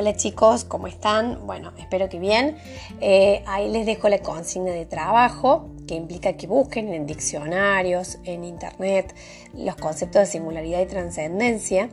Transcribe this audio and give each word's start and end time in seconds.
Hola 0.00 0.16
chicos, 0.16 0.64
¿cómo 0.64 0.86
están? 0.86 1.46
Bueno, 1.46 1.74
espero 1.76 2.08
que 2.08 2.18
bien. 2.18 2.56
Eh, 3.02 3.44
ahí 3.46 3.68
les 3.68 3.84
dejo 3.84 4.08
la 4.08 4.20
consigna 4.20 4.70
de 4.70 4.86
trabajo 4.86 5.68
que 5.86 5.94
implica 5.94 6.38
que 6.38 6.46
busquen 6.46 6.88
en 6.94 7.04
diccionarios, 7.04 8.16
en 8.24 8.44
internet, 8.44 9.14
los 9.52 9.76
conceptos 9.76 10.22
de 10.22 10.26
singularidad 10.26 10.80
y 10.80 10.86
trascendencia. 10.86 11.90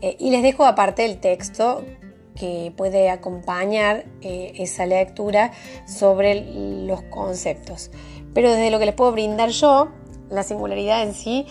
Eh, 0.00 0.14
y 0.20 0.30
les 0.30 0.44
dejo 0.44 0.64
aparte 0.64 1.04
el 1.04 1.18
texto 1.18 1.82
que 2.36 2.72
puede 2.76 3.10
acompañar 3.10 4.04
eh, 4.20 4.52
esa 4.58 4.86
lectura 4.86 5.50
sobre 5.88 6.36
los 6.86 7.02
conceptos. 7.02 7.90
Pero 8.32 8.50
desde 8.50 8.70
lo 8.70 8.78
que 8.78 8.86
les 8.86 8.94
puedo 8.94 9.10
brindar 9.10 9.48
yo, 9.48 9.88
la 10.30 10.44
singularidad 10.44 11.02
en 11.02 11.14
sí, 11.14 11.46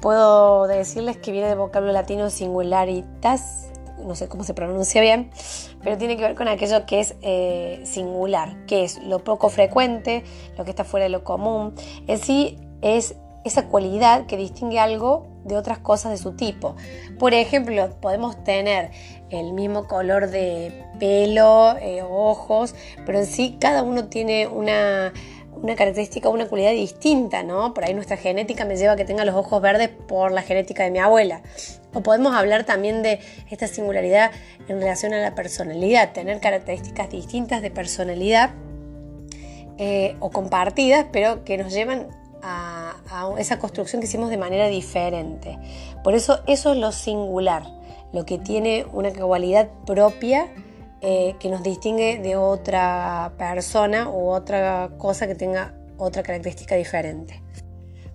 puedo 0.00 0.66
decirles 0.66 1.16
que 1.18 1.30
viene 1.30 1.46
del 1.46 1.58
vocablo 1.58 1.92
latino 1.92 2.30
singularitas, 2.30 3.68
no 4.04 4.14
sé 4.14 4.28
cómo 4.28 4.44
se 4.44 4.54
pronuncia 4.54 5.00
bien, 5.00 5.30
pero 5.82 5.96
tiene 5.98 6.16
que 6.16 6.22
ver 6.22 6.34
con 6.34 6.48
aquello 6.48 6.86
que 6.86 7.00
es 7.00 7.16
eh, 7.22 7.80
singular, 7.84 8.66
que 8.66 8.84
es 8.84 9.02
lo 9.02 9.24
poco 9.24 9.48
frecuente, 9.48 10.24
lo 10.56 10.64
que 10.64 10.70
está 10.70 10.84
fuera 10.84 11.04
de 11.04 11.10
lo 11.10 11.24
común. 11.24 11.74
En 12.06 12.18
sí 12.18 12.58
es 12.82 13.16
esa 13.44 13.68
cualidad 13.68 14.26
que 14.26 14.36
distingue 14.36 14.80
algo 14.80 15.28
de 15.44 15.56
otras 15.56 15.78
cosas 15.78 16.10
de 16.10 16.18
su 16.18 16.32
tipo. 16.32 16.74
Por 17.18 17.32
ejemplo, 17.32 17.90
podemos 18.00 18.42
tener 18.42 18.90
el 19.30 19.52
mismo 19.52 19.86
color 19.86 20.30
de 20.30 20.84
pelo, 20.98 21.76
eh, 21.78 22.02
ojos, 22.02 22.74
pero 23.04 23.18
en 23.18 23.26
sí 23.26 23.56
cada 23.60 23.84
uno 23.84 24.06
tiene 24.06 24.48
una 24.48 25.12
una 25.62 25.74
característica, 25.74 26.28
una 26.28 26.46
cualidad 26.46 26.72
distinta, 26.72 27.42
¿no? 27.42 27.74
Por 27.74 27.84
ahí 27.84 27.94
nuestra 27.94 28.16
genética 28.16 28.64
me 28.64 28.76
lleva 28.76 28.92
a 28.92 28.96
que 28.96 29.04
tenga 29.04 29.24
los 29.24 29.34
ojos 29.34 29.60
verdes 29.62 29.88
por 29.88 30.32
la 30.32 30.42
genética 30.42 30.84
de 30.84 30.90
mi 30.90 30.98
abuela. 30.98 31.42
O 31.94 32.02
podemos 32.02 32.34
hablar 32.34 32.64
también 32.64 33.02
de 33.02 33.20
esta 33.50 33.66
singularidad 33.66 34.30
en 34.68 34.80
relación 34.80 35.14
a 35.14 35.18
la 35.18 35.34
personalidad, 35.34 36.12
tener 36.12 36.40
características 36.40 37.10
distintas 37.10 37.62
de 37.62 37.70
personalidad 37.70 38.50
eh, 39.78 40.16
o 40.20 40.30
compartidas, 40.30 41.06
pero 41.10 41.44
que 41.44 41.58
nos 41.58 41.72
llevan 41.72 42.08
a 42.42 42.94
esa 43.38 43.58
construcción 43.58 44.00
que 44.00 44.06
hicimos 44.06 44.30
de 44.30 44.36
manera 44.36 44.68
diferente. 44.68 45.58
Por 46.04 46.14
eso 46.14 46.40
eso 46.46 46.72
es 46.72 46.78
lo 46.78 46.92
singular, 46.92 47.64
lo 48.12 48.24
que 48.24 48.38
tiene 48.38 48.86
una 48.92 49.10
cualidad 49.12 49.68
propia 49.84 50.48
eh, 51.00 51.36
que 51.38 51.48
nos 51.48 51.62
distingue 51.62 52.18
de 52.18 52.36
otra 52.36 53.32
persona 53.38 54.08
u 54.08 54.30
otra 54.30 54.90
cosa 54.98 55.26
que 55.26 55.34
tenga 55.34 55.74
otra 55.98 56.22
característica 56.22 56.74
diferente. 56.74 57.42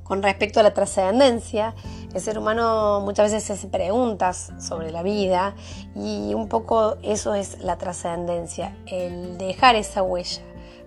Con 0.04 0.22
respecto 0.22 0.60
a 0.60 0.64
la 0.64 0.74
trascendencia, 0.74 1.74
el 2.14 2.20
ser 2.20 2.38
humano 2.38 3.00
muchas 3.02 3.32
veces 3.32 3.44
se 3.46 3.54
hace 3.54 3.68
preguntas 3.68 4.52
sobre 4.60 4.92
la 4.92 5.04
vida 5.04 5.56
y 5.96 6.34
un 6.34 6.50
poco 6.50 6.98
eso 7.02 7.34
es 7.34 7.60
la 7.62 7.78
trascendencia, 7.78 8.76
el 8.88 9.38
dejar 9.38 9.76
esa 9.76 10.04
huella 10.04 10.42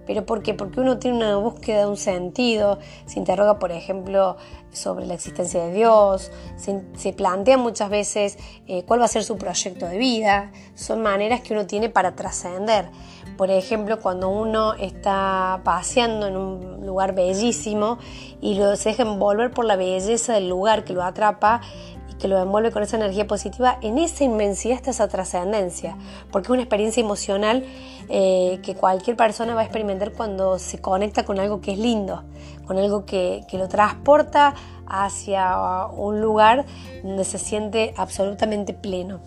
¿Pero 0.06 0.26
por 0.26 0.42
qué? 0.42 0.54
Porque 0.54 0.80
uno 0.80 0.98
tiene 0.98 1.18
una 1.18 1.36
búsqueda 1.36 1.80
de 1.80 1.86
un 1.86 1.96
sentido, 1.96 2.78
se 3.06 3.18
interroga, 3.18 3.58
por 3.58 3.72
ejemplo, 3.72 4.36
sobre 4.72 5.06
la 5.06 5.14
existencia 5.14 5.64
de 5.64 5.72
Dios, 5.72 6.30
se, 6.56 7.12
plantea 7.12 7.56
muchas 7.56 7.90
veces 7.90 8.38
eh, 8.66 8.84
cuál 8.84 9.00
va 9.00 9.04
a 9.04 9.08
ser 9.08 9.24
su 9.24 9.36
proyecto 9.36 9.86
de 9.86 9.98
vida, 9.98 10.50
son 10.74 11.02
maneras 11.02 11.40
que 11.40 11.52
uno 11.54 11.66
tiene 11.66 11.88
para 11.88 12.14
trascender. 12.14 12.90
Por 13.36 13.50
ejemplo, 13.50 14.00
cuando 14.00 14.28
uno 14.28 14.74
está 14.74 15.60
paseando 15.64 16.26
en 16.26 16.36
un 16.36 16.86
lugar 16.86 17.14
bellísimo 17.14 17.98
y 18.40 18.54
lo, 18.54 18.76
se 18.76 18.90
deja 18.90 19.02
envolver 19.02 19.50
por 19.50 19.64
la 19.64 19.76
belleza 19.76 20.34
del 20.34 20.48
lugar 20.48 20.84
que 20.84 20.92
lo 20.92 21.02
atrapa, 21.02 21.60
que 22.24 22.28
lo 22.28 22.40
envuelve 22.40 22.70
con 22.70 22.82
esa 22.82 22.96
energía 22.96 23.26
positiva, 23.26 23.76
en 23.82 23.98
esa 23.98 24.24
inmensidad 24.24 24.76
está 24.76 24.92
esa 24.92 25.08
trascendencia, 25.08 25.94
porque 26.32 26.46
es 26.46 26.50
una 26.52 26.62
experiencia 26.62 27.02
emocional 27.02 27.66
eh, 28.08 28.60
que 28.62 28.74
cualquier 28.74 29.14
persona 29.14 29.54
va 29.54 29.60
a 29.60 29.64
experimentar 29.64 30.12
cuando 30.12 30.58
se 30.58 30.80
conecta 30.80 31.26
con 31.26 31.38
algo 31.38 31.60
que 31.60 31.72
es 31.72 31.78
lindo, 31.78 32.24
con 32.66 32.78
algo 32.78 33.04
que, 33.04 33.42
que 33.46 33.58
lo 33.58 33.68
transporta 33.68 34.54
hacia 34.86 35.86
un 35.88 36.22
lugar 36.22 36.64
donde 37.02 37.24
se 37.24 37.36
siente 37.36 37.92
absolutamente 37.98 38.72
pleno. 38.72 39.20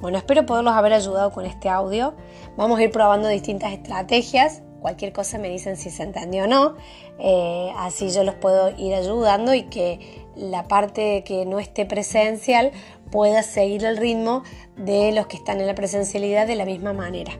Bueno, 0.00 0.16
espero 0.16 0.46
poderlos 0.46 0.72
haber 0.72 0.94
ayudado 0.94 1.32
con 1.32 1.44
este 1.44 1.68
audio. 1.68 2.14
Vamos 2.56 2.78
a 2.78 2.84
ir 2.84 2.90
probando 2.90 3.28
distintas 3.28 3.70
estrategias. 3.74 4.62
Cualquier 4.80 5.12
cosa 5.12 5.36
me 5.36 5.50
dicen 5.50 5.76
si 5.76 5.90
se 5.90 6.04
entendió 6.04 6.44
o 6.44 6.46
no. 6.46 6.76
Eh, 7.18 7.70
así 7.76 8.08
yo 8.08 8.24
los 8.24 8.34
puedo 8.36 8.70
ir 8.78 8.94
ayudando 8.94 9.52
y 9.52 9.64
que 9.64 10.24
la 10.40 10.66
parte 10.68 11.22
que 11.24 11.44
no 11.44 11.58
esté 11.58 11.84
presencial 11.84 12.72
pueda 13.10 13.42
seguir 13.42 13.84
el 13.84 13.96
ritmo 13.96 14.42
de 14.76 15.12
los 15.12 15.26
que 15.26 15.36
están 15.36 15.60
en 15.60 15.66
la 15.66 15.74
presencialidad 15.74 16.46
de 16.46 16.54
la 16.54 16.64
misma 16.64 16.92
manera. 16.92 17.32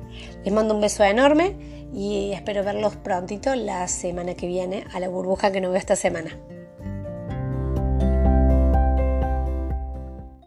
Les 0.45 0.53
mando 0.53 0.75
un 0.75 0.81
beso 0.81 1.03
enorme 1.03 1.57
y 1.95 2.33
espero 2.33 2.63
verlos 2.63 2.97
prontito 2.97 3.55
la 3.55 3.89
semana 3.89 4.35
que 4.35 4.47
viene 4.47 4.85
a 4.93 5.01
la 5.01 5.09
burbuja 5.09 5.51
que 5.51 5.61
no 5.61 5.71
veo 5.71 5.79
esta 5.79 5.97
semana. 5.97 6.39